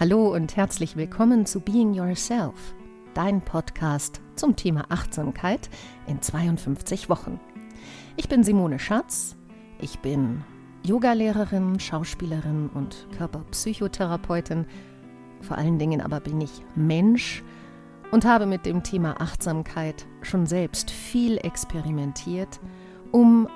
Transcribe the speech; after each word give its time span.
Hallo 0.00 0.34
und 0.34 0.56
herzlich 0.56 0.96
willkommen 0.96 1.44
zu 1.44 1.60
Being 1.60 1.92
Yourself, 1.92 2.74
dein 3.12 3.42
Podcast 3.42 4.22
zum 4.36 4.56
Thema 4.56 4.86
Achtsamkeit 4.88 5.68
in 6.06 6.20
52 6.20 7.10
Wochen. 7.10 7.38
Ich 8.16 8.28
bin 8.28 8.42
Simone 8.42 8.78
Schatz, 8.78 9.36
ich 9.80 9.98
bin 9.98 10.44
Yogalehrerin, 10.82 11.78
Schauspielerin 11.78 12.70
und 12.72 13.06
Körperpsychotherapeutin. 13.16 14.64
Vor 15.42 15.58
allen 15.58 15.78
Dingen 15.78 16.00
aber 16.00 16.20
bin 16.20 16.40
ich 16.40 16.64
Mensch 16.74 17.44
und 18.10 18.24
habe 18.24 18.46
mit 18.46 18.64
dem 18.64 18.82
Thema 18.82 19.20
Achtsamkeit 19.20 20.06
schon 20.22 20.46
selbst 20.46 20.90
viel 20.90 21.36
experimentiert, 21.36 22.60
um 23.12 23.46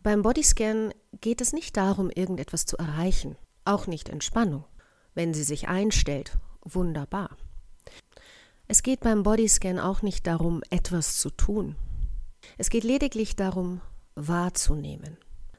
Beim 0.02 0.22
Bodyscan 0.22 0.92
geht 1.20 1.40
es 1.40 1.52
nicht 1.52 1.76
darum, 1.76 2.10
irgendetwas 2.10 2.66
zu 2.66 2.76
erreichen, 2.76 3.36
auch 3.64 3.86
nicht 3.86 4.08
Entspannung. 4.08 4.64
Wenn 5.14 5.32
sie 5.32 5.44
sich 5.44 5.68
einstellt, 5.68 6.38
wunderbar. 6.62 7.36
Es 8.68 8.82
geht 8.82 9.00
beim 9.00 9.22
Bodyscan 9.22 9.78
auch 9.78 10.02
nicht 10.02 10.26
darum, 10.26 10.62
etwas 10.70 11.18
zu 11.18 11.30
tun. 11.30 11.76
Es 12.58 12.68
geht 12.68 12.84
lediglich 12.84 13.36
darum, 13.36 13.80
wahrzunehmen, 14.16 15.18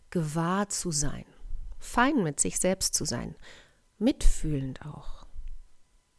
gewahr 0.10 0.68
zu 0.68 0.92
sein, 0.92 1.26
fein 1.80 2.24
mit 2.24 2.40
sich 2.40 2.60
selbst 2.60 2.96
zu 2.96 3.06
sein, 3.06 3.36
mitfühlend 3.98 4.86
auch. 4.86 5.26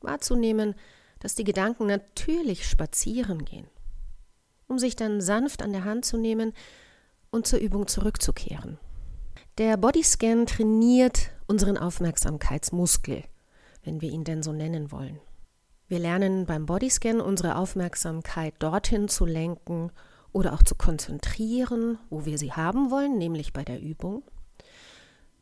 Wahrzunehmen, 0.00 0.74
dass 1.18 1.34
die 1.34 1.44
Gedanken 1.44 1.86
natürlich 1.86 2.68
spazieren 2.68 3.44
gehen, 3.44 3.66
um 4.66 4.78
sich 4.78 4.96
dann 4.96 5.20
sanft 5.20 5.62
an 5.62 5.72
der 5.72 5.84
Hand 5.84 6.04
zu 6.04 6.16
nehmen 6.16 6.52
und 7.30 7.46
zur 7.46 7.58
Übung 7.58 7.86
zurückzukehren. 7.86 8.78
Der 9.58 9.76
Bodyscan 9.76 10.46
trainiert 10.46 11.30
unseren 11.48 11.76
Aufmerksamkeitsmuskel, 11.76 13.24
wenn 13.82 14.00
wir 14.00 14.10
ihn 14.10 14.24
denn 14.24 14.42
so 14.42 14.52
nennen 14.52 14.92
wollen. 14.92 15.20
Wir 15.88 15.98
lernen 15.98 16.44
beim 16.44 16.66
Bodyscan 16.66 17.20
unsere 17.20 17.56
Aufmerksamkeit 17.56 18.54
dorthin 18.58 19.08
zu 19.08 19.24
lenken 19.24 19.90
oder 20.32 20.52
auch 20.52 20.62
zu 20.62 20.74
konzentrieren, 20.74 21.98
wo 22.10 22.26
wir 22.26 22.36
sie 22.36 22.52
haben 22.52 22.90
wollen, 22.90 23.16
nämlich 23.16 23.54
bei 23.54 23.64
der 23.64 23.80
Übung. 23.80 24.22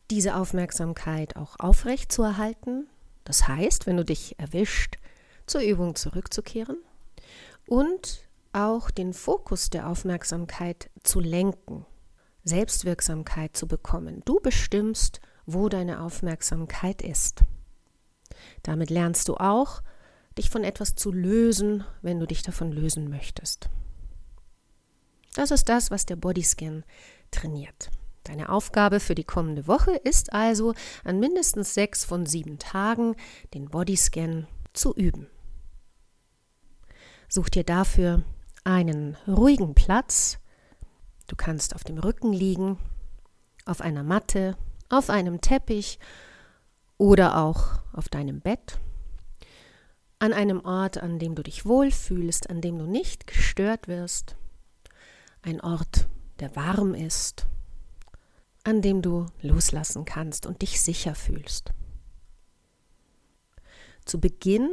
Diese 0.08 0.36
Aufmerksamkeit 0.36 1.34
auch 1.34 1.58
aufrecht 1.58 2.12
zu 2.12 2.22
erhalten, 2.22 2.86
das 3.24 3.48
heißt, 3.48 3.86
wenn 3.86 3.96
du 3.96 4.04
dich 4.04 4.38
erwischt, 4.38 4.98
zur 5.46 5.62
Übung 5.62 5.96
zurückzukehren 5.96 6.78
und 7.66 8.22
auch 8.52 8.92
den 8.92 9.14
Fokus 9.14 9.68
der 9.68 9.88
Aufmerksamkeit 9.88 10.90
zu 11.02 11.18
lenken, 11.18 11.84
Selbstwirksamkeit 12.44 13.56
zu 13.56 13.66
bekommen. 13.66 14.22
Du 14.24 14.38
bestimmst, 14.38 15.20
wo 15.44 15.68
deine 15.68 16.02
Aufmerksamkeit 16.02 17.02
ist. 17.02 17.42
Damit 18.62 18.90
lernst 18.90 19.28
du 19.28 19.34
auch, 19.34 19.82
dich 20.38 20.50
von 20.50 20.64
etwas 20.64 20.94
zu 20.94 21.12
lösen, 21.12 21.84
wenn 22.02 22.20
du 22.20 22.26
dich 22.26 22.42
davon 22.42 22.72
lösen 22.72 23.08
möchtest. 23.08 23.68
Das 25.34 25.50
ist 25.50 25.68
das, 25.68 25.90
was 25.90 26.06
der 26.06 26.16
Bodyscan 26.16 26.84
trainiert. 27.30 27.90
Deine 28.24 28.48
Aufgabe 28.48 29.00
für 29.00 29.14
die 29.14 29.24
kommende 29.24 29.66
Woche 29.66 29.92
ist 29.92 30.32
also, 30.32 30.74
an 31.04 31.20
mindestens 31.20 31.74
sechs 31.74 32.04
von 32.04 32.26
sieben 32.26 32.58
Tagen 32.58 33.14
den 33.54 33.68
Bodyscan 33.68 34.48
zu 34.72 34.94
üben. 34.94 35.28
Such 37.28 37.48
dir 37.50 37.64
dafür 37.64 38.24
einen 38.64 39.16
ruhigen 39.28 39.74
Platz. 39.74 40.38
Du 41.28 41.36
kannst 41.36 41.74
auf 41.74 41.84
dem 41.84 41.98
Rücken 41.98 42.32
liegen, 42.32 42.78
auf 43.64 43.80
einer 43.80 44.02
Matte, 44.02 44.56
auf 44.88 45.10
einem 45.10 45.40
Teppich 45.40 45.98
oder 46.98 47.36
auch 47.38 47.78
auf 47.92 48.08
deinem 48.08 48.40
Bett 48.40 48.78
an 50.18 50.32
einem 50.32 50.64
Ort, 50.64 50.98
an 50.98 51.18
dem 51.18 51.34
du 51.34 51.42
dich 51.42 51.66
wohlfühlst, 51.66 52.48
an 52.48 52.60
dem 52.60 52.78
du 52.78 52.86
nicht 52.86 53.26
gestört 53.26 53.88
wirst, 53.88 54.36
ein 55.42 55.60
Ort, 55.60 56.08
der 56.40 56.54
warm 56.56 56.94
ist, 56.94 57.46
an 58.64 58.82
dem 58.82 59.02
du 59.02 59.26
loslassen 59.42 60.04
kannst 60.04 60.46
und 60.46 60.62
dich 60.62 60.80
sicher 60.80 61.14
fühlst. 61.14 61.72
Zu 64.04 64.20
Beginn 64.20 64.70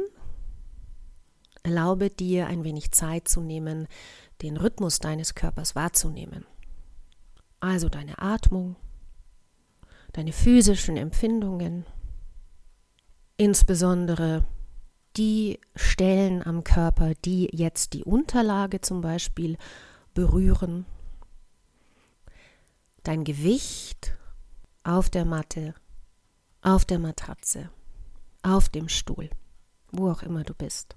erlaube 1.62 2.10
dir 2.10 2.46
ein 2.46 2.64
wenig 2.64 2.92
Zeit 2.92 3.28
zu 3.28 3.40
nehmen, 3.40 3.88
den 4.42 4.56
Rhythmus 4.56 4.98
deines 4.98 5.34
Körpers 5.34 5.74
wahrzunehmen. 5.74 6.44
Also 7.60 7.88
deine 7.88 8.18
Atmung, 8.18 8.76
deine 10.12 10.32
physischen 10.32 10.96
Empfindungen, 10.96 11.86
insbesondere 13.36 14.44
die 15.16 15.60
Stellen 15.76 16.44
am 16.44 16.64
Körper, 16.64 17.14
die 17.24 17.48
jetzt 17.52 17.92
die 17.92 18.04
Unterlage 18.04 18.80
zum 18.80 19.00
Beispiel 19.00 19.56
berühren. 20.12 20.86
Dein 23.02 23.24
Gewicht 23.24 24.16
auf 24.82 25.10
der 25.10 25.24
Matte, 25.24 25.74
auf 26.62 26.84
der 26.84 26.98
Matratze, 26.98 27.70
auf 28.42 28.68
dem 28.68 28.88
Stuhl, 28.88 29.30
wo 29.92 30.10
auch 30.10 30.22
immer 30.22 30.42
du 30.42 30.54
bist. 30.54 30.96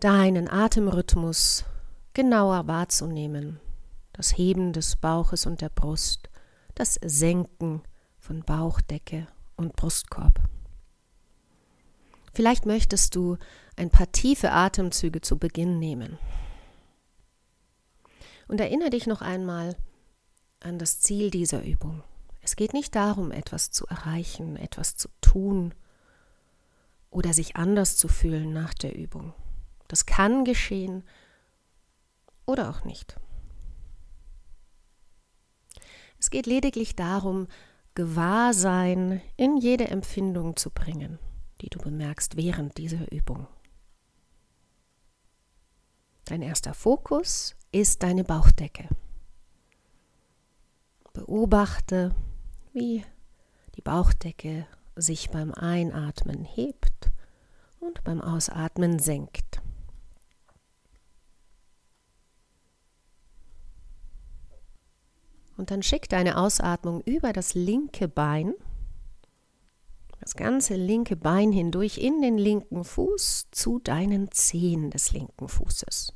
Deinen 0.00 0.48
Atemrhythmus 0.48 1.64
genauer 2.14 2.66
wahrzunehmen, 2.66 3.60
das 4.12 4.36
Heben 4.36 4.72
des 4.72 4.96
Bauches 4.96 5.46
und 5.46 5.60
der 5.60 5.70
Brust, 5.70 6.28
das 6.74 6.98
Senken 7.02 7.82
von 8.18 8.42
Bauchdecke 8.42 9.26
und 9.56 9.74
Brustkorb. 9.76 10.51
Vielleicht 12.32 12.66
möchtest 12.66 13.14
du 13.14 13.36
ein 13.76 13.90
paar 13.90 14.10
tiefe 14.10 14.52
Atemzüge 14.52 15.20
zu 15.20 15.38
Beginn 15.38 15.78
nehmen. 15.78 16.18
Und 18.48 18.60
erinnere 18.60 18.90
dich 18.90 19.06
noch 19.06 19.22
einmal 19.22 19.76
an 20.60 20.78
das 20.78 21.00
Ziel 21.00 21.30
dieser 21.30 21.62
Übung. 21.62 22.02
Es 22.40 22.56
geht 22.56 22.72
nicht 22.72 22.94
darum, 22.94 23.30
etwas 23.30 23.70
zu 23.70 23.86
erreichen, 23.86 24.56
etwas 24.56 24.96
zu 24.96 25.08
tun, 25.20 25.74
oder 27.12 27.34
sich 27.34 27.56
anders 27.56 27.96
zu 27.96 28.08
fühlen 28.08 28.52
nach 28.52 28.74
der 28.74 28.96
Übung. 28.96 29.34
Das 29.86 30.06
kann 30.06 30.44
geschehen 30.44 31.04
oder 32.46 32.70
auch 32.70 32.84
nicht. 32.84 33.20
Es 36.18 36.30
geht 36.30 36.46
lediglich 36.46 36.96
darum, 36.96 37.48
Gewahrsein 37.94 39.20
in 39.36 39.58
jede 39.58 39.88
Empfindung 39.88 40.56
zu 40.56 40.70
bringen, 40.70 41.18
die 41.62 41.70
du 41.70 41.78
bemerkst 41.78 42.36
während 42.36 42.76
dieser 42.76 43.10
Übung. 43.12 43.46
Dein 46.24 46.42
erster 46.42 46.74
Fokus 46.74 47.54
ist 47.70 48.02
deine 48.02 48.24
Bauchdecke. 48.24 48.88
Beobachte, 51.12 52.14
wie 52.72 53.04
die 53.76 53.80
Bauchdecke 53.80 54.66
sich 54.96 55.30
beim 55.30 55.52
Einatmen 55.52 56.44
hebt 56.44 57.10
und 57.80 58.02
beim 58.04 58.20
Ausatmen 58.20 58.98
senkt. 58.98 59.62
Und 65.56 65.70
dann 65.70 65.82
schick 65.82 66.08
deine 66.08 66.38
Ausatmung 66.38 67.02
über 67.02 67.32
das 67.32 67.54
linke 67.54 68.08
Bein, 68.08 68.54
das 70.22 70.36
ganze 70.36 70.76
linke 70.76 71.16
Bein 71.16 71.50
hindurch 71.50 71.98
in 71.98 72.22
den 72.22 72.38
linken 72.38 72.84
Fuß 72.84 73.48
zu 73.50 73.80
deinen 73.80 74.30
Zehen 74.30 74.92
des 74.92 75.10
linken 75.10 75.48
Fußes. 75.48 76.14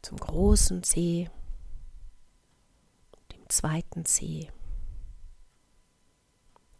Zum 0.00 0.16
großen 0.16 0.82
Zeh, 0.82 1.28
dem 3.32 3.46
zweiten 3.50 4.06
Zeh, 4.06 4.50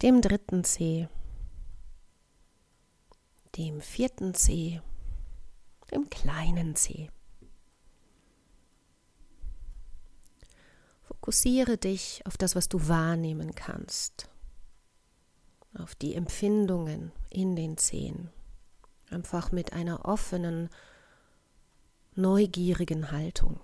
dem 0.01 0.21
dritten 0.21 0.63
Zeh, 0.63 1.07
dem 3.55 3.79
vierten 3.79 4.33
Zeh, 4.33 4.81
dem 5.91 6.09
kleinen 6.09 6.75
Zeh. 6.75 7.11
Fokussiere 11.03 11.77
dich 11.77 12.25
auf 12.25 12.37
das, 12.37 12.55
was 12.55 12.69
du 12.69 12.87
wahrnehmen 12.87 13.53
kannst, 13.53 14.31
auf 15.73 15.95
die 15.95 16.15
Empfindungen 16.15 17.11
in 17.29 17.55
den 17.55 17.77
Zehen. 17.77 18.29
Einfach 19.09 19.51
mit 19.51 19.73
einer 19.73 20.05
offenen, 20.05 20.69
neugierigen 22.15 23.11
Haltung. 23.11 23.59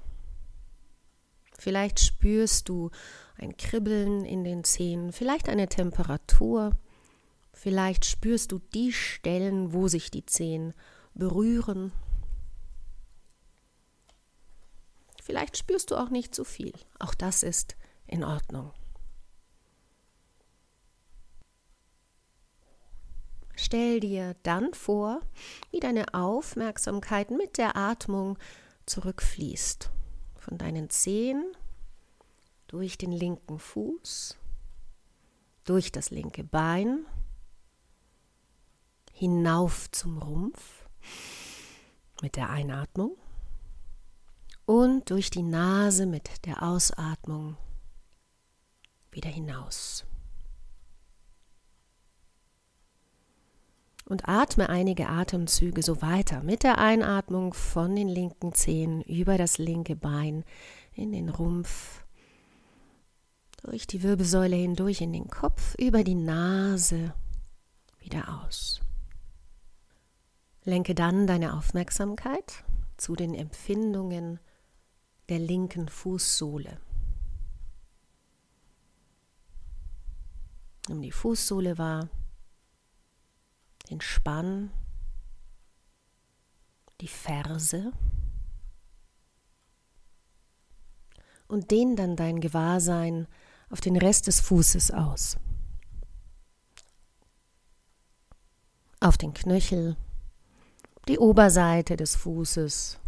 Vielleicht 1.57 2.00
spürst 2.00 2.69
du 2.69 2.92
ein 3.38 3.57
Kribbeln 3.57 4.25
in 4.25 4.44
den 4.44 4.63
Zehen, 4.63 5.12
vielleicht 5.12 5.50
eine 5.50 5.68
Temperatur, 5.68 6.72
vielleicht 7.54 8.06
spürst 8.06 8.52
du 8.52 8.60
die 8.74 8.92
Stellen, 8.92 9.74
wo 9.74 9.88
sich 9.88 10.12
die 10.12 10.25
Zehen 10.25 10.74
berühren 11.13 11.92
Vielleicht 15.25 15.57
spürst 15.57 15.90
du 15.90 15.96
auch 15.96 16.12
nicht 16.12 16.36
zu 16.36 16.44
viel. 16.44 16.72
Auch 17.00 17.16
das 17.16 17.42
ist 17.42 17.75
in 18.06 18.24
Ordnung. 18.24 18.72
Stell 23.65 24.00
dir 24.00 24.35
dann 24.44 24.75
vor, 24.75 25.21
wie 25.71 25.79
deine 25.79 26.13
Aufmerksamkeit 26.13 27.31
mit 27.31 27.57
der 27.57 27.75
Atmung 27.75 28.38
zurückfließt. 28.85 29.89
Von 30.38 30.59
deinen 30.59 30.91
Zehen 30.91 31.44
durch 32.67 33.00
den 33.00 33.12
linken 33.12 33.57
Fuß, 33.57 34.38
durch 35.63 35.91
das 35.91 36.12
linke 36.12 36.44
Bein, 36.44 37.07
hinauf 39.13 39.89
zum 39.89 40.19
Rumpf 40.19 40.88
mit 42.21 42.35
der 42.35 42.51
Einatmung 42.51 43.18
und 44.68 45.09
durch 45.09 45.31
die 45.31 45.41
Nase 45.41 46.06
mit 46.06 46.45
der 46.45 46.61
Ausatmung 46.61 47.57
wieder 49.09 49.31
hinaus. 49.31 50.06
Und 54.06 54.28
atme 54.30 54.69
einige 54.69 55.10
Atemzüge 55.10 55.81
so 55.81 56.02
weiter 56.02 56.44
mit 56.44 56.62
der 56.62 56.78
Einatmung 56.78 57.54
von 57.54 57.96
den 57.96 58.07
linken 58.07 58.54
Zehen 58.54 59.02
über 59.02 59.38
das 59.38 59.57
linke 59.57 59.96
Bein 59.96 60.44
in 60.94 61.12
den 61.12 61.30
Rumpf, 61.30 62.04
durch 63.63 63.88
die 63.88 64.04
Wirbelsäule 64.04 64.56
hindurch 64.56 65.02
in 65.02 65.12
den 65.12 65.28
Kopf, 65.28 65.75
über 65.80 66.04
die 66.04 66.16
Nase 66.16 67.16
wieder 68.00 68.44
aus. 68.44 68.80
Lenke 70.63 70.94
dann 70.94 71.25
deine 71.25 71.57
Aufmerksamkeit 71.57 72.63
zu 72.98 73.16
den 73.16 73.34
Empfindungen 73.34 74.40
der 75.30 75.40
linken 75.40 75.90
Fußsohle. 75.90 76.80
Nimm 80.88 81.02
die 81.02 81.12
Fußsohle 81.12 81.80
wahr, 81.80 82.10
den 83.89 84.01
Spann, 84.01 84.71
die 87.01 87.07
Ferse 87.07 87.91
und 91.47 91.71
dehn 91.71 91.95
dann 91.95 92.15
dein 92.15 92.41
Gewahrsein 92.41 93.27
auf 93.69 93.81
den 93.81 93.97
Rest 93.97 94.27
des 94.27 94.39
Fußes 94.39 94.91
aus. 94.91 95.37
Auf 98.99 99.17
den 99.17 99.33
Knöchel, 99.33 99.97
die 101.07 101.19
Oberseite 101.19 101.97
des 101.97 102.15
Fußes, 102.15 102.99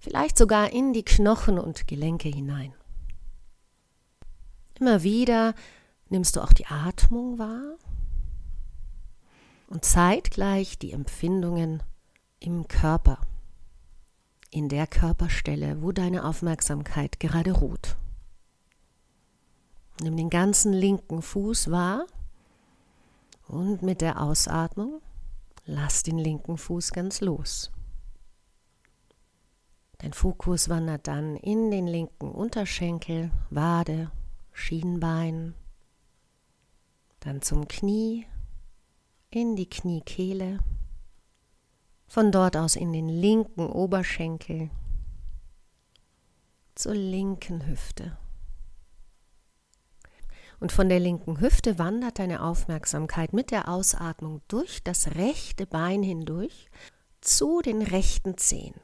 vielleicht 0.00 0.36
sogar 0.36 0.72
in 0.72 0.92
die 0.92 1.04
Knochen 1.04 1.58
und 1.58 1.86
Gelenke 1.86 2.28
hinein. 2.28 2.74
Immer 4.78 5.02
wieder 5.02 5.54
nimmst 6.08 6.36
du 6.36 6.40
auch 6.40 6.52
die 6.52 6.66
Atmung 6.66 7.38
wahr 7.38 7.78
und 9.72 9.86
zeitgleich 9.86 10.78
die 10.78 10.92
Empfindungen 10.92 11.82
im 12.40 12.68
Körper, 12.68 13.18
in 14.50 14.68
der 14.68 14.86
Körperstelle, 14.86 15.80
wo 15.80 15.92
deine 15.92 16.26
Aufmerksamkeit 16.26 17.18
gerade 17.20 17.52
ruht. 17.52 17.96
Nimm 20.02 20.18
den 20.18 20.28
ganzen 20.28 20.74
linken 20.74 21.22
Fuß 21.22 21.70
wahr 21.70 22.06
und 23.48 23.80
mit 23.80 24.02
der 24.02 24.20
Ausatmung 24.20 25.00
lass 25.64 26.02
den 26.02 26.18
linken 26.18 26.58
Fuß 26.58 26.92
ganz 26.92 27.22
los. 27.22 27.70
Dein 29.96 30.12
Fokus 30.12 30.68
wandert 30.68 31.06
dann 31.06 31.34
in 31.36 31.70
den 31.70 31.86
linken 31.86 32.30
Unterschenkel, 32.30 33.30
Wade, 33.48 34.10
Schienbein, 34.52 35.54
dann 37.20 37.40
zum 37.40 37.68
Knie, 37.68 38.26
in 39.34 39.56
die 39.56 39.68
Kniekehle, 39.68 40.60
von 42.06 42.30
dort 42.30 42.56
aus 42.56 42.76
in 42.76 42.92
den 42.92 43.08
linken 43.08 43.66
Oberschenkel, 43.66 44.70
zur 46.74 46.94
linken 46.94 47.66
Hüfte. 47.66 48.16
Und 50.60 50.70
von 50.70 50.88
der 50.88 51.00
linken 51.00 51.40
Hüfte 51.40 51.78
wandert 51.78 52.18
deine 52.18 52.42
Aufmerksamkeit 52.42 53.32
mit 53.32 53.50
der 53.50 53.68
Ausatmung 53.68 54.42
durch 54.48 54.84
das 54.84 55.16
rechte 55.16 55.66
Bein 55.66 56.02
hindurch 56.02 56.68
zu 57.20 57.62
den 57.62 57.82
rechten 57.82 58.38
Zehen. 58.38 58.74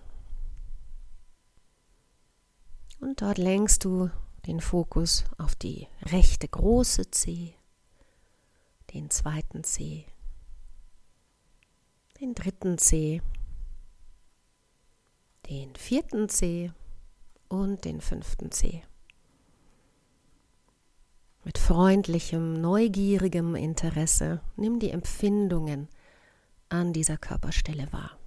Und 3.00 3.22
dort 3.22 3.38
lenkst 3.38 3.84
du 3.84 4.10
den 4.46 4.60
Fokus 4.60 5.24
auf 5.36 5.54
die 5.54 5.86
rechte 6.02 6.48
große 6.48 7.10
Zeh, 7.10 7.54
den 8.92 9.10
zweiten 9.10 9.62
Zeh, 9.62 10.06
den 12.20 12.34
dritten 12.34 12.78
Zeh, 12.78 13.22
den 15.48 15.74
vierten 15.76 16.28
Zeh 16.28 16.72
und 17.48 17.84
den 17.84 18.00
fünften 18.00 18.50
Zeh. 18.50 18.82
Mit 21.44 21.58
freundlichem, 21.58 22.60
neugierigem 22.60 23.54
Interesse 23.54 24.40
nimm 24.56 24.80
die 24.80 24.90
Empfindungen 24.90 25.88
an 26.68 26.92
dieser 26.92 27.16
Körperstelle 27.16 27.90
wahr. 27.92 28.18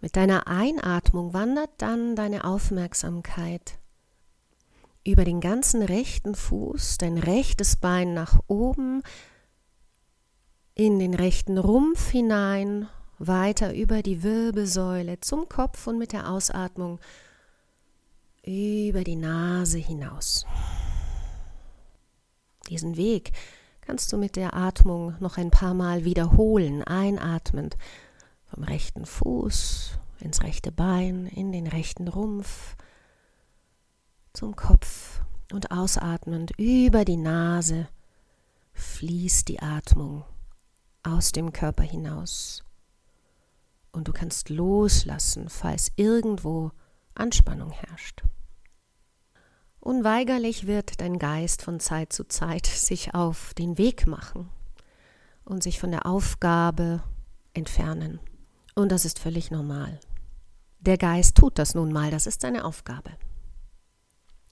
Mit 0.00 0.16
deiner 0.16 0.46
Einatmung 0.46 1.32
wandert 1.32 1.70
dann 1.78 2.16
deine 2.16 2.44
Aufmerksamkeit 2.44 3.78
über 5.06 5.24
den 5.24 5.40
ganzen 5.40 5.82
rechten 5.82 6.34
Fuß, 6.34 6.98
dein 6.98 7.16
rechtes 7.16 7.76
Bein 7.76 8.12
nach 8.12 8.40
oben, 8.48 9.02
in 10.74 10.98
den 10.98 11.14
rechten 11.14 11.58
Rumpf 11.58 12.10
hinein, 12.10 12.88
weiter 13.18 13.72
über 13.72 14.02
die 14.02 14.22
Wirbelsäule 14.22 15.20
zum 15.20 15.48
Kopf 15.48 15.86
und 15.86 15.96
mit 15.96 16.12
der 16.12 16.28
Ausatmung 16.28 16.98
über 18.44 19.04
die 19.04 19.16
Nase 19.16 19.78
hinaus. 19.78 20.44
Diesen 22.68 22.96
Weg 22.96 23.32
kannst 23.80 24.12
du 24.12 24.18
mit 24.18 24.36
der 24.36 24.54
Atmung 24.54 25.14
noch 25.20 25.38
ein 25.38 25.50
paar 25.50 25.74
Mal 25.74 26.04
wiederholen, 26.04 26.82
einatmend 26.82 27.76
vom 28.46 28.64
rechten 28.64 29.06
Fuß 29.06 29.98
ins 30.18 30.42
rechte 30.42 30.72
Bein, 30.72 31.26
in 31.26 31.52
den 31.52 31.68
rechten 31.68 32.08
Rumpf, 32.08 32.76
zum 34.36 34.54
Kopf 34.54 35.22
und 35.50 35.70
ausatmend 35.70 36.52
über 36.58 37.06
die 37.06 37.16
Nase 37.16 37.88
fließt 38.74 39.48
die 39.48 39.60
Atmung 39.60 40.24
aus 41.02 41.32
dem 41.32 41.54
Körper 41.54 41.82
hinaus. 41.82 42.62
Und 43.92 44.08
du 44.08 44.12
kannst 44.12 44.50
loslassen, 44.50 45.48
falls 45.48 45.90
irgendwo 45.96 46.70
Anspannung 47.14 47.70
herrscht. 47.70 48.24
Unweigerlich 49.80 50.66
wird 50.66 51.00
dein 51.00 51.18
Geist 51.18 51.62
von 51.62 51.80
Zeit 51.80 52.12
zu 52.12 52.28
Zeit 52.28 52.66
sich 52.66 53.14
auf 53.14 53.54
den 53.54 53.78
Weg 53.78 54.06
machen 54.06 54.50
und 55.46 55.62
sich 55.62 55.80
von 55.80 55.90
der 55.90 56.04
Aufgabe 56.04 57.02
entfernen. 57.54 58.20
Und 58.74 58.92
das 58.92 59.06
ist 59.06 59.18
völlig 59.18 59.50
normal. 59.50 59.98
Der 60.80 60.98
Geist 60.98 61.36
tut 61.36 61.58
das 61.58 61.74
nun 61.74 61.90
mal, 61.90 62.10
das 62.10 62.26
ist 62.26 62.42
seine 62.42 62.66
Aufgabe. 62.66 63.12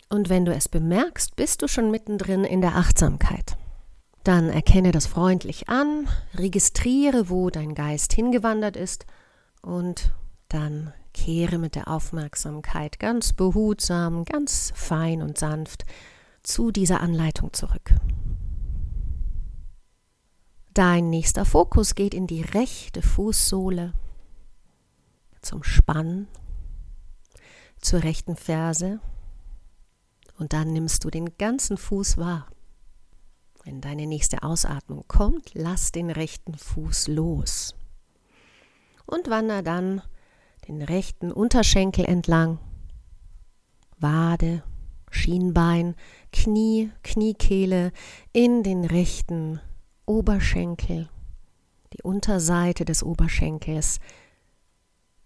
Und 0.09 0.29
wenn 0.29 0.45
du 0.45 0.55
es 0.55 0.69
bemerkst, 0.69 1.37
bist 1.37 1.63
du 1.63 1.69
schon 1.69 1.91
mittendrin 1.91 2.45
in 2.45 2.61
der 2.61 2.77
Achtsamkeit. 2.77 3.57
Dann 4.23 4.49
erkenne 4.49 4.91
das 4.91 5.07
freundlich 5.07 5.69
an, 5.69 6.09
registriere, 6.35 7.29
wo 7.29 7.51
dein 7.51 7.75
Geist 7.75 8.13
hingewandert 8.13 8.77
ist 8.77 9.07
und 9.61 10.15
dann 10.49 10.93
kehre 11.13 11.59
mit 11.59 11.75
der 11.75 11.89
Aufmerksamkeit 11.89 12.99
ganz 12.99 13.33
behutsam, 13.33 14.25
ganz 14.25 14.73
fein 14.75 15.21
und 15.21 15.39
sanft 15.39 15.85
zu 16.43 16.71
dieser 16.71 17.01
Anleitung 17.01 17.53
zurück. 17.53 17.95
Dein 20.73 21.09
nächster 21.11 21.45
Fokus 21.45 21.95
geht 21.95 22.15
in 22.15 22.27
die 22.27 22.43
rechte 22.43 23.01
Fußsohle 23.01 23.93
zum 25.41 25.63
Spann, 25.63 26.27
zur 27.81 28.03
rechten 28.03 28.37
Ferse 28.37 29.01
und 30.39 30.53
dann 30.53 30.73
nimmst 30.73 31.05
du 31.05 31.11
den 31.11 31.37
ganzen 31.39 31.77
Fuß 31.77 32.19
wahr. 32.19 32.49
Wenn 33.65 33.81
deine 33.81 34.07
nächste 34.07 34.43
Ausatmung 34.43 35.05
kommt, 35.09 35.53
lass 35.55 35.91
den 35.91 36.11
rechten 36.11 36.55
Fuß 36.55 37.09
los 37.09 37.75
und 39.07 39.29
wander 39.31 39.63
dann 39.63 40.03
den 40.69 40.83
rechten 40.83 41.33
Unterschenkel 41.33 42.05
entlang, 42.05 42.59
Wade, 43.99 44.63
Schienbein, 45.11 45.95
Knie, 46.33 46.91
Kniekehle 47.03 47.93
in 48.33 48.63
den 48.63 48.85
rechten 48.85 49.61
Oberschenkel, 50.07 51.09
die 51.93 52.03
Unterseite 52.03 52.85
des 52.85 53.03
Oberschenkels 53.03 54.01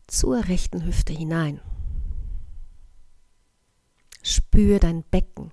zur 0.06 0.46
rechten 0.48 0.84
Hüfte 0.84 1.12
hinein. 1.12 1.60
Spür 4.30 4.78
dein 4.78 5.04
Becken. 5.04 5.50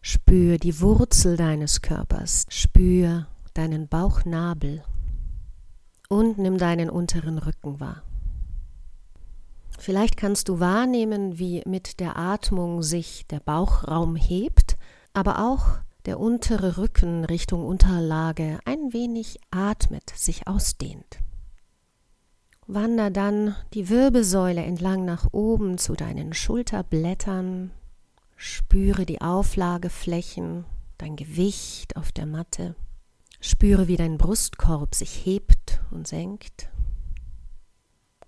Spür 0.00 0.56
die 0.56 0.80
Wurzel 0.80 1.36
deines 1.36 1.82
Körpers. 1.82 2.46
Spür 2.48 3.26
deinen 3.52 3.86
Bauchnabel 3.86 4.82
und 6.08 6.38
nimm 6.38 6.56
deinen 6.56 6.88
unteren 6.88 7.36
Rücken 7.36 7.80
wahr. 7.80 8.02
Vielleicht 9.78 10.16
kannst 10.16 10.48
du 10.48 10.58
wahrnehmen, 10.58 11.38
wie 11.38 11.62
mit 11.66 12.00
der 12.00 12.16
Atmung 12.16 12.82
sich 12.82 13.26
der 13.26 13.40
Bauchraum 13.40 14.16
hebt, 14.16 14.78
aber 15.12 15.40
auch 15.40 15.80
der 16.06 16.18
untere 16.18 16.78
Rücken 16.78 17.26
Richtung 17.26 17.66
Unterlage 17.66 18.58
ein 18.64 18.94
wenig 18.94 19.38
atmet, 19.50 20.08
sich 20.16 20.48
ausdehnt. 20.48 21.18
Wander 22.66 23.10
dann 23.10 23.54
die 23.74 23.90
Wirbelsäule 23.90 24.62
entlang 24.62 25.04
nach 25.04 25.28
oben 25.32 25.76
zu 25.76 25.94
deinen 25.94 26.32
Schulterblättern, 26.32 27.72
spüre 28.36 29.04
die 29.04 29.20
Auflageflächen, 29.20 30.64
dein 30.96 31.16
Gewicht 31.16 31.96
auf 31.96 32.10
der 32.10 32.24
Matte. 32.24 32.74
Spüre, 33.40 33.86
wie 33.86 33.98
dein 33.98 34.16
Brustkorb 34.16 34.94
sich 34.94 35.26
hebt 35.26 35.82
und 35.90 36.08
senkt. 36.08 36.70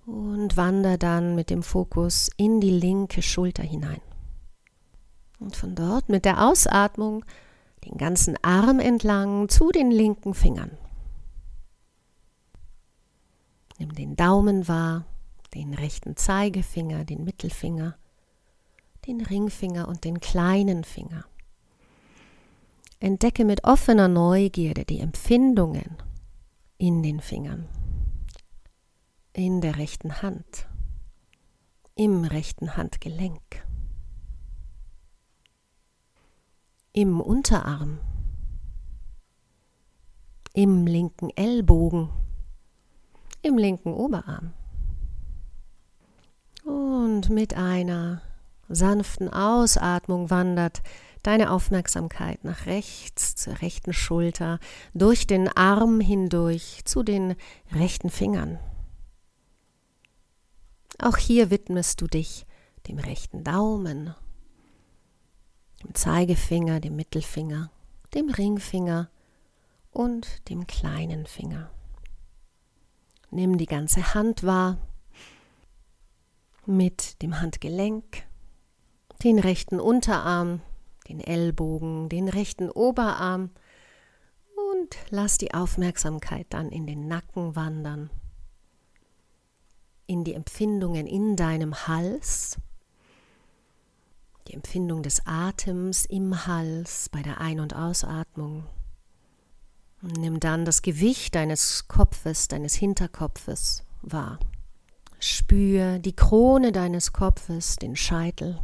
Und 0.05 0.59
wander 0.59 0.99
dann 0.99 1.35
mit 1.35 1.49
dem 1.49 1.62
Fokus 1.62 2.28
in 2.37 2.61
die 2.61 2.71
linke 2.71 3.23
Schulter 3.23 3.62
hinein. 3.62 4.02
Und 5.40 5.57
von 5.57 5.75
dort 5.75 6.11
mit 6.11 6.26
der 6.26 6.47
Ausatmung 6.47 7.25
den 7.87 7.97
ganzen 7.97 8.37
Arm 8.43 8.81
entlang 8.81 9.49
zu 9.49 9.71
den 9.71 9.90
linken 9.90 10.35
Fingern. 10.35 10.73
Nimm 13.78 13.95
den 13.95 14.16
Daumen 14.16 14.68
wahr, 14.68 15.04
den 15.54 15.75
rechten 15.75 16.16
Zeigefinger, 16.16 17.04
den 17.04 17.25
Mittelfinger, 17.25 17.97
den 19.06 19.21
Ringfinger 19.21 19.88
und 19.88 20.04
den 20.04 20.21
kleinen 20.21 20.85
Finger. 20.85 21.25
Entdecke 22.99 23.45
mit 23.45 23.64
offener 23.64 24.09
Neugierde 24.09 24.85
die 24.85 25.00
Empfindungen 25.00 25.97
in 26.78 27.02
den 27.02 27.21
Fingern, 27.21 27.68
in 29.35 29.61
der 29.61 29.76
rechten 29.76 30.23
Hand, 30.23 30.66
im 31.95 32.25
rechten 32.25 32.76
Handgelenk, 32.76 33.66
im 36.92 37.21
Unterarm, 37.21 37.99
im 40.54 40.87
linken 40.87 41.28
Ellbogen, 41.37 42.09
im 43.46 43.58
linken 43.58 43.94
Oberarm. 43.94 44.52
Und 46.64 47.30
mit 47.30 47.54
einer 47.54 48.20
sanften 48.68 49.32
Ausatmung 49.32 50.30
wandert 50.30 50.82
deine 51.22 51.50
Aufmerksamkeit 51.50 52.44
nach 52.44 52.66
rechts 52.66 53.36
zur 53.36 53.60
rechten 53.62 53.92
Schulter, 53.92 54.58
durch 54.94 55.26
den 55.26 55.48
Arm 55.48 56.00
hindurch 56.00 56.82
zu 56.84 57.02
den 57.02 57.36
rechten 57.72 58.10
Fingern. 58.10 58.58
Auch 60.98 61.16
hier 61.16 61.50
widmest 61.50 62.00
du 62.00 62.06
dich 62.06 62.46
dem 62.88 62.98
rechten 62.98 63.44
Daumen, 63.44 64.14
dem 65.82 65.94
Zeigefinger, 65.94 66.80
dem 66.80 66.96
Mittelfinger, 66.96 67.70
dem 68.14 68.30
Ringfinger 68.30 69.10
und 69.90 70.48
dem 70.48 70.66
kleinen 70.66 71.26
Finger. 71.26 71.70
Nimm 73.30 73.59
die 73.59 73.66
ganze 73.66 74.14
Hand 74.14 74.45
wahr. 74.45 74.78
Mit 76.64 77.23
dem 77.23 77.40
Handgelenk, 77.40 78.25
den 79.23 79.38
rechten 79.38 79.80
Unterarm, 79.80 80.61
den 81.09 81.21
Ellbogen, 81.21 82.09
den 82.09 82.28
rechten 82.28 82.71
Oberarm 82.71 83.50
und 84.73 84.97
lass 85.11 85.38
die 85.38 85.54
Aufmerksamkeit 85.54 86.47
dann 86.50 86.71
in 86.71 86.87
den 86.87 87.06
Nacken 87.09 87.54
wandern, 87.56 88.11
in 90.06 90.25
die 90.25 90.35
Empfindungen 90.35 91.06
in 91.06 91.37
deinem 91.37 91.87
Hals, 91.87 92.59
die 94.49 94.54
Empfindung 94.54 95.02
des 95.02 95.26
Atems 95.26 96.04
im 96.04 96.47
Hals 96.47 97.09
bei 97.09 97.23
der 97.23 97.40
Ein- 97.40 97.61
und 97.61 97.75
Ausatmung. 97.75 98.64
Nimm 100.06 100.40
dann 100.40 100.64
das 100.64 100.82
Gewicht 100.82 101.34
deines 101.34 101.88
Kopfes, 101.88 102.48
deines 102.48 102.75
Hinterkopfes 102.75 103.84
wahr. 104.02 104.38
Spür 105.18 105.98
die 105.98 106.14
Krone 106.14 106.70
deines 106.70 107.12
Kopfes, 107.12 107.76
den 107.76 107.96
Scheitel 107.96 108.60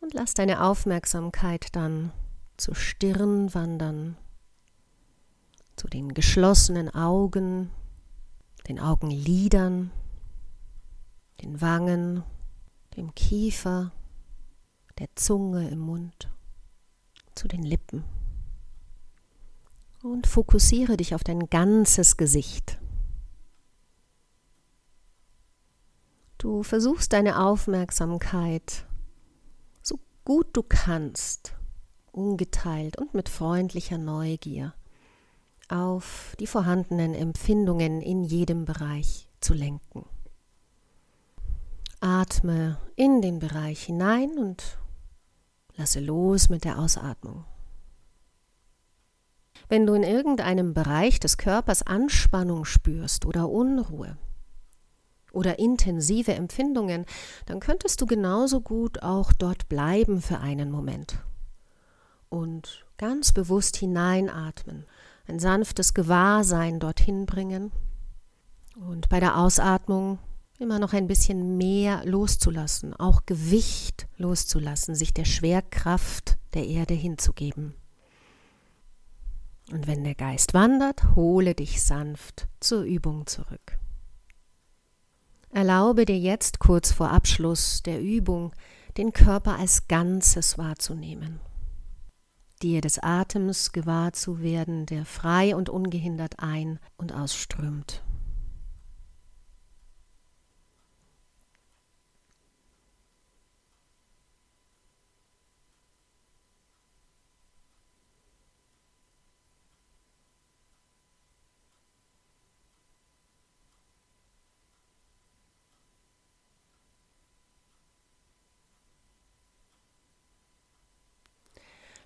und 0.00 0.14
lass 0.14 0.34
deine 0.34 0.62
Aufmerksamkeit 0.62 1.68
dann 1.76 2.12
zur 2.56 2.74
Stirn 2.74 3.54
wandern, 3.54 4.16
zu 5.76 5.86
den 5.88 6.14
geschlossenen 6.14 6.92
Augen, 6.92 7.70
den 8.66 8.80
Augenlidern, 8.80 9.92
den 11.42 11.60
Wangen, 11.60 12.22
dem 12.96 13.14
Kiefer, 13.14 13.92
der 14.98 15.08
Zunge 15.14 15.68
im 15.68 15.78
Mund, 15.78 16.28
zu 17.34 17.46
den 17.48 17.62
Lippen. 17.62 18.04
Und 20.02 20.26
fokussiere 20.26 20.96
dich 20.96 21.14
auf 21.14 21.24
dein 21.24 21.50
ganzes 21.50 22.16
Gesicht. 22.16 22.78
Du 26.38 26.62
versuchst 26.62 27.12
deine 27.12 27.44
Aufmerksamkeit 27.44 28.86
gut 30.30 30.48
du 30.52 30.62
kannst, 30.62 31.56
ungeteilt 32.12 32.96
und 32.98 33.14
mit 33.14 33.28
freundlicher 33.28 33.98
Neugier 33.98 34.74
auf 35.68 36.36
die 36.38 36.46
vorhandenen 36.46 37.14
Empfindungen 37.14 38.00
in 38.00 38.22
jedem 38.22 38.64
Bereich 38.64 39.28
zu 39.40 39.54
lenken. 39.54 40.04
Atme 42.00 42.78
in 42.96 43.22
den 43.22 43.40
Bereich 43.40 43.82
hinein 43.82 44.38
und 44.38 44.78
Lasse 45.74 46.00
los 46.00 46.48
mit 46.48 46.64
der 46.64 46.78
Ausatmung. 46.78 47.44
Wenn 49.68 49.86
du 49.86 49.94
in 49.94 50.02
irgendeinem 50.02 50.74
Bereich 50.74 51.20
des 51.20 51.36
Körpers 51.36 51.82
Anspannung 51.82 52.64
spürst 52.64 53.26
oder 53.26 53.48
Unruhe 53.48 54.16
oder 55.32 55.58
intensive 55.58 56.34
Empfindungen, 56.34 57.04
dann 57.46 57.60
könntest 57.60 58.00
du 58.00 58.06
genauso 58.06 58.60
gut 58.60 59.02
auch 59.02 59.32
dort 59.32 59.68
bleiben 59.68 60.20
für 60.20 60.38
einen 60.38 60.70
Moment 60.70 61.20
und 62.30 62.86
ganz 62.96 63.32
bewusst 63.32 63.76
hineinatmen, 63.76 64.86
ein 65.26 65.38
sanftes 65.38 65.92
Gewahrsein 65.92 66.80
dorthin 66.80 67.26
bringen 67.26 67.70
und 68.88 69.08
bei 69.10 69.20
der 69.20 69.36
Ausatmung 69.36 70.18
immer 70.58 70.78
noch 70.78 70.92
ein 70.92 71.06
bisschen 71.06 71.56
mehr 71.56 72.04
loszulassen, 72.04 72.94
auch 72.94 73.26
Gewicht 73.26 74.08
loszulassen, 74.16 74.94
sich 74.94 75.12
der 75.12 75.24
Schwerkraft 75.24 76.38
der 76.54 76.66
Erde 76.66 76.94
hinzugeben. 76.94 77.74
Und 79.70 79.86
wenn 79.86 80.02
der 80.02 80.14
Geist 80.14 80.52
wandert, 80.52 81.14
hole 81.14 81.54
dich 81.54 81.82
sanft 81.82 82.48
zur 82.58 82.82
Übung 82.82 83.26
zurück. 83.26 83.78
Erlaube 85.50 86.04
dir 86.04 86.18
jetzt 86.18 86.58
kurz 86.58 86.92
vor 86.92 87.10
Abschluss 87.10 87.82
der 87.82 88.00
Übung, 88.00 88.52
den 88.96 89.12
Körper 89.12 89.58
als 89.58 89.88
Ganzes 89.88 90.58
wahrzunehmen, 90.58 91.40
dir 92.62 92.80
des 92.80 92.98
Atems 92.98 93.72
gewahr 93.72 94.12
zu 94.12 94.40
werden, 94.40 94.86
der 94.86 95.04
frei 95.04 95.54
und 95.54 95.68
ungehindert 95.68 96.38
ein- 96.38 96.78
und 96.96 97.12
ausströmt. 97.12 98.02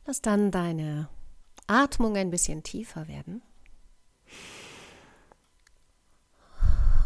Lass 0.07 0.21
dann 0.21 0.51
deine 0.51 1.09
Atmung 1.67 2.17
ein 2.17 2.31
bisschen 2.31 2.63
tiefer 2.63 3.09
werden. 3.09 3.43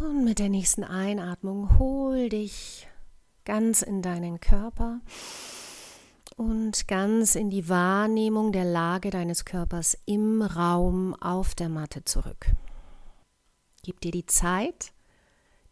Und 0.01 0.23
mit 0.25 0.39
der 0.39 0.49
nächsten 0.49 0.83
Einatmung 0.83 1.79
hol 1.79 2.29
dich 2.29 2.87
ganz 3.45 3.81
in 3.81 4.01
deinen 4.01 4.39
Körper 4.39 5.01
und 6.35 6.87
ganz 6.87 7.35
in 7.35 7.49
die 7.49 7.67
Wahrnehmung 7.67 8.51
der 8.51 8.65
Lage 8.65 9.09
deines 9.09 9.45
Körpers 9.45 9.97
im 10.05 10.41
Raum 10.41 11.15
auf 11.15 11.55
der 11.55 11.69
Matte 11.69 12.03
zurück. 12.05 12.47
Gib 13.83 14.01
dir 14.01 14.11
die 14.11 14.25
Zeit, 14.25 14.91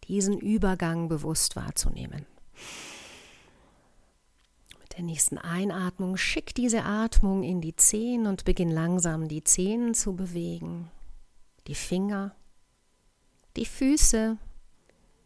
diesen 0.05 0.37
Übergang 0.39 1.07
bewusst 1.09 1.55
wahrzunehmen 1.55 2.25
der 4.97 5.03
nächsten 5.03 5.37
Einatmung. 5.37 6.17
Schick 6.17 6.55
diese 6.55 6.83
Atmung 6.83 7.43
in 7.43 7.61
die 7.61 7.75
Zehen 7.75 8.25
und 8.25 8.45
beginn 8.45 8.71
langsam 8.71 9.27
die 9.27 9.43
Zehen 9.43 9.93
zu 9.93 10.15
bewegen, 10.15 10.89
die 11.67 11.75
Finger, 11.75 12.35
die 13.55 13.65
Füße, 13.65 14.37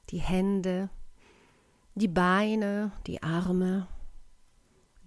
die 0.09 0.19
Hände, 0.19 0.89
die 1.95 2.09
Beine, 2.09 2.91
die 3.07 3.23
Arme. 3.23 3.87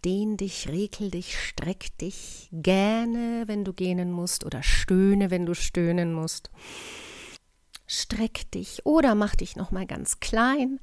Dehn 0.05 0.37
dich, 0.37 0.69
rekel 0.69 1.11
dich, 1.11 1.39
streck 1.39 1.97
dich, 1.99 2.49
gähne, 2.53 3.45
wenn 3.47 3.65
du 3.65 3.73
gähnen 3.73 4.13
musst 4.13 4.45
oder 4.45 4.63
stöhne, 4.63 5.31
wenn 5.31 5.47
du 5.47 5.55
stöhnen 5.55 6.13
musst. 6.13 6.51
Streck 7.87 8.51
dich 8.51 8.85
oder 8.85 9.15
mach 9.15 9.35
dich 9.35 9.57
noch 9.57 9.71
mal 9.71 9.87
ganz 9.87 10.21
klein, 10.21 10.81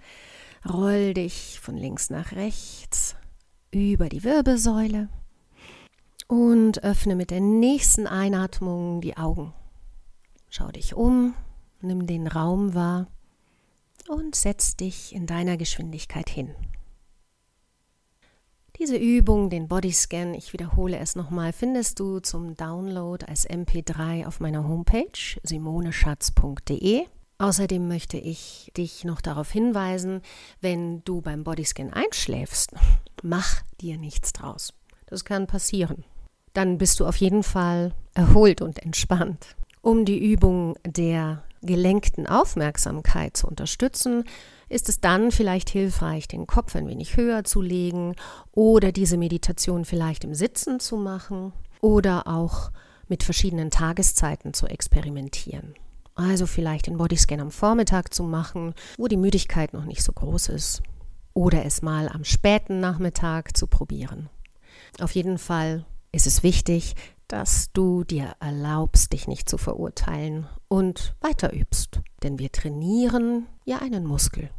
roll 0.68 1.14
dich 1.14 1.60
von 1.60 1.78
links 1.78 2.10
nach 2.10 2.32
rechts, 2.32 3.16
über 3.72 4.10
die 4.10 4.24
Wirbelsäule 4.24 5.10
und 6.28 6.84
öffne 6.84 7.16
mit 7.16 7.32
der 7.32 7.42
nächsten 7.42 8.08
Einatmung 8.08 9.02
die 9.02 9.18
Augen. 9.18 9.54
Schau 10.50 10.70
dich 10.70 10.96
um, 10.96 11.34
nimm 11.82 12.08
den 12.08 12.28
Raum 12.28 12.74
wahr 12.74 13.08
und 14.08 14.36
setz 14.36 14.76
dich 14.76 15.16
in 15.16 15.26
deiner 15.26 15.58
Geschwindigkeit 15.58 16.30
hin. 16.30 16.54
Diese 18.78 18.98
Übung, 18.98 19.50
den 19.50 19.68
Bodyscan, 19.68 20.34
ich 20.34 20.54
wiederhole 20.54 20.98
es 20.98 21.16
nochmal, 21.16 21.54
findest 21.54 22.00
du 22.00 22.20
zum 22.20 22.56
Download 22.56 23.26
als 23.26 23.48
MP3 23.48 24.26
auf 24.26 24.40
meiner 24.40 24.68
Homepage 24.68 25.40
simoneschatz.de. 25.44 27.06
Außerdem 27.42 27.88
möchte 27.88 28.18
ich 28.18 28.72
dich 28.78 29.04
noch 29.04 29.20
darauf 29.20 29.50
hinweisen, 29.50 30.22
wenn 30.60 31.04
du 31.06 31.22
beim 31.22 31.44
Bodyscan 31.44 31.92
einschläfst, 31.92 32.72
mach 33.24 33.64
dir 33.82 33.98
nichts 33.98 34.32
draus. 34.32 34.76
Das 35.08 35.26
kann 35.26 35.48
passieren. 35.48 36.04
Dann 36.54 36.78
bist 36.78 37.00
du 37.00 37.08
auf 37.08 37.16
jeden 37.16 37.42
Fall 37.42 37.96
erholt 38.14 38.62
und 38.62 38.78
entspannt. 38.78 39.56
Um 39.82 40.06
die 40.06 40.24
Übung 40.24 40.78
der 40.86 41.42
gelenkten 41.64 42.28
Aufmerksamkeit 42.28 43.36
zu 43.36 43.48
unterstützen, 43.48 44.24
ist 44.70 44.88
es 44.88 45.02
dann 45.02 45.32
vielleicht 45.32 45.72
hilfreich, 45.72 46.28
den 46.28 46.46
Kopf 46.46 46.76
ein 46.76 46.88
wenig 46.88 47.18
höher 47.18 47.44
zu 47.44 47.64
legen 47.64 48.16
oder 48.52 48.92
diese 48.92 49.18
Meditation 49.18 49.84
vielleicht 49.84 50.26
im 50.26 50.36
Sitzen 50.36 50.80
zu 50.80 50.96
machen 50.96 51.54
oder 51.82 52.28
auch 52.28 52.70
mit 53.08 53.24
verschiedenen 53.24 53.72
Tageszeiten 53.72 54.54
zu 54.54 54.68
experimentieren. 54.68 55.74
Also 56.22 56.46
vielleicht 56.46 56.86
den 56.86 56.98
Bodyscan 56.98 57.40
am 57.40 57.50
Vormittag 57.50 58.14
zu 58.14 58.24
machen, 58.24 58.76
wo 58.98 59.08
die 59.08 59.18
Müdigkeit 59.18 59.74
noch 59.74 59.86
nicht 59.86 60.04
so 60.04 60.12
groß 60.12 60.50
ist. 60.50 60.84
Oder 61.34 61.66
es 61.66 61.82
mal 61.82 62.10
am 62.10 62.24
späten 62.24 62.80
Nachmittag 62.80 63.58
zu 63.58 63.66
probieren. 63.66 64.30
Auf 65.00 65.16
jeden 65.16 65.40
Fall 65.40 65.84
ist 66.12 66.28
es 66.28 66.44
wichtig, 66.44 66.96
dass 67.28 67.72
du 67.74 68.04
dir 68.04 68.36
erlaubst, 68.40 69.14
dich 69.14 69.28
nicht 69.28 69.50
zu 69.50 69.58
verurteilen 69.58 70.48
und 70.68 71.16
weiter 71.22 71.54
übst. 71.54 72.02
Denn 72.22 72.38
wir 72.38 72.52
trainieren 72.52 73.48
ja 73.66 73.80
einen 73.80 74.06
Muskel. 74.06 74.52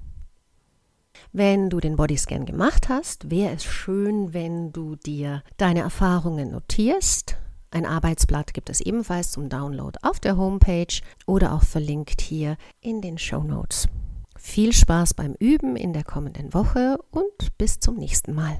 Wenn 1.30 1.70
du 1.70 1.78
den 1.78 1.94
Bodyscan 1.94 2.44
gemacht 2.44 2.88
hast, 2.88 3.30
wäre 3.30 3.54
es 3.54 3.64
schön, 3.64 4.34
wenn 4.34 4.72
du 4.72 4.96
dir 4.96 5.44
deine 5.58 5.80
Erfahrungen 5.80 6.50
notierst 6.50 7.36
ein 7.72 7.86
Arbeitsblatt 7.86 8.52
gibt 8.52 8.68
es 8.70 8.80
ebenfalls 8.80 9.30
zum 9.30 9.48
Download 9.48 9.98
auf 10.02 10.20
der 10.20 10.36
Homepage 10.36 11.00
oder 11.26 11.52
auch 11.54 11.62
verlinkt 11.62 12.20
hier 12.20 12.56
in 12.80 13.00
den 13.00 13.18
Show 13.18 13.42
Notes. 13.42 13.88
Viel 14.36 14.72
Spaß 14.72 15.14
beim 15.14 15.34
Üben 15.38 15.76
in 15.76 15.92
der 15.92 16.04
kommenden 16.04 16.52
Woche 16.52 16.98
und 17.10 17.56
bis 17.58 17.80
zum 17.80 17.96
nächsten 17.96 18.34
Mal. 18.34 18.58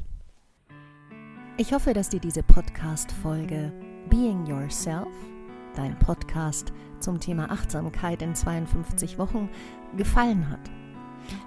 Ich 1.59 1.75
hoffe, 1.75 1.93
dass 1.93 2.09
dir 2.09 2.21
diese 2.21 2.43
Podcast-Folge 2.43 3.73
Being 4.09 4.47
Yourself, 4.47 5.09
dein 5.75 5.99
Podcast 5.99 6.73
zum 6.99 7.21
Thema 7.21 7.51
Achtsamkeit 7.51 8.23
in 8.23 8.35
52 8.35 9.19
Wochen, 9.19 9.51
gefallen 9.97 10.49
hat. 10.49 10.71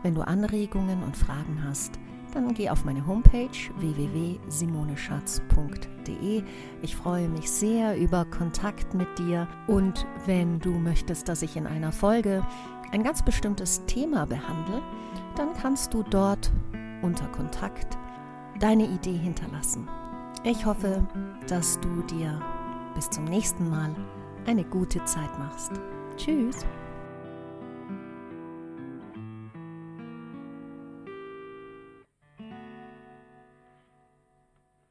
Wenn 0.03 0.13
du 0.13 0.21
Anregungen 0.21 1.01
und 1.01 1.17
Fragen 1.17 1.63
hast, 1.63 1.99
dann 2.35 2.53
geh 2.53 2.69
auf 2.69 2.85
meine 2.85 3.07
Homepage 3.07 3.49
www.simoneschatz.de. 3.77 6.43
Ich 6.81 6.95
freue 6.95 7.29
mich 7.29 7.49
sehr 7.49 7.97
über 7.97 8.25
Kontakt 8.25 8.93
mit 8.93 9.07
dir 9.17 9.47
und 9.67 10.05
wenn 10.25 10.59
du 10.59 10.71
möchtest, 10.71 11.29
dass 11.29 11.41
ich 11.41 11.55
in 11.55 11.65
einer 11.65 11.93
Folge 11.93 12.45
ein 12.91 13.03
ganz 13.03 13.23
bestimmtes 13.23 13.85
Thema 13.85 14.25
behandle, 14.25 14.81
dann 15.35 15.53
kannst 15.53 15.93
du 15.93 16.03
dort 16.03 16.51
unter 17.01 17.27
Kontakt 17.29 17.97
deine 18.59 18.85
Idee 18.85 19.17
hinterlassen. 19.17 19.87
Ich 20.43 20.65
hoffe, 20.65 21.07
dass 21.47 21.79
du 21.79 22.01
dir 22.03 22.41
bis 22.93 23.09
zum 23.09 23.23
nächsten 23.25 23.67
Mal 23.69 23.95
eine 24.45 24.63
gute 24.63 25.03
Zeit 25.05 25.39
machst. 25.39 25.71
Tschüss. 26.17 26.65